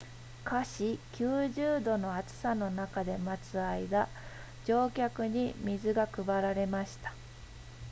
[0.45, 4.09] 華氏90度の暑さの中で待つ間
[4.65, 7.13] 乗客に水が配られました